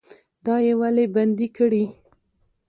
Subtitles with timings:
[0.45, 1.83] دا یې ولې بندي کړي؟